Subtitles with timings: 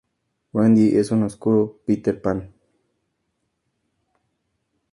[0.51, 2.51] Wendy es un oscuro 'Peter Pan'.